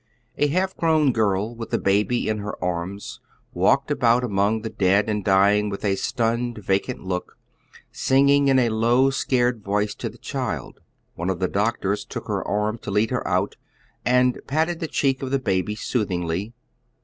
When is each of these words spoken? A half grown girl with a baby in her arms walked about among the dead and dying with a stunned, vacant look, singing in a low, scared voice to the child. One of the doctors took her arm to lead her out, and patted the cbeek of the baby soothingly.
A 0.35 0.47
half 0.47 0.75
grown 0.75 1.11
girl 1.13 1.53
with 1.55 1.71
a 1.71 1.77
baby 1.77 2.27
in 2.27 2.39
her 2.39 2.55
arms 2.59 3.19
walked 3.53 3.91
about 3.91 4.23
among 4.23 4.63
the 4.63 4.69
dead 4.71 5.07
and 5.07 5.23
dying 5.23 5.69
with 5.69 5.85
a 5.85 5.95
stunned, 5.95 6.57
vacant 6.57 7.03
look, 7.05 7.37
singing 7.91 8.47
in 8.47 8.57
a 8.57 8.69
low, 8.69 9.11
scared 9.11 9.61
voice 9.63 9.93
to 9.93 10.09
the 10.09 10.17
child. 10.17 10.79
One 11.13 11.29
of 11.29 11.37
the 11.37 11.47
doctors 11.47 12.03
took 12.03 12.27
her 12.29 12.43
arm 12.47 12.79
to 12.79 12.89
lead 12.89 13.11
her 13.11 13.27
out, 13.27 13.57
and 14.03 14.39
patted 14.47 14.79
the 14.79 14.87
cbeek 14.87 15.21
of 15.21 15.29
the 15.29 15.37
baby 15.37 15.75
soothingly. 15.75 16.53